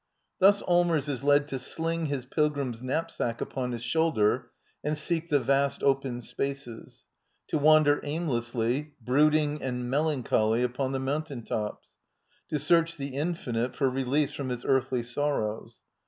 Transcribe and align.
Thus 0.39 0.63
Allmers 0.63 1.07
is 1.07 1.23
led 1.23 1.47
to 1.49 1.59
sling 1.59 2.07
his 2.07 2.25
pilgrim's 2.25 2.81
knap 2.81 3.11
sack 3.11 3.39
upon 3.39 3.71
his 3.71 3.83
shoulder 3.83 4.49
and 4.83 4.97
seek 4.97 5.29
the 5.29 5.39
vast, 5.39 5.83
open 5.83 6.21
spaces— 6.21 7.05
to 7.49 7.59
wander 7.59 7.99
aimlessly, 8.03 8.95
brooding 8.99 9.61
and 9.61 9.91
melancholy, 9.91 10.63
upon 10.63 10.91
the 10.93 10.99
mountain 10.99 11.43
tops— 11.43 11.97
to 12.49 12.57
search 12.57 12.97
the 12.97 13.09
infinite 13.13 13.75
for 13.75 13.91
release 13.91 14.31
from 14.31 14.49
his 14.49 14.65
earthly 14.65 15.03
sorrows. 15.03 15.81